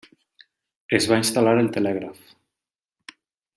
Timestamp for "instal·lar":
1.23-1.53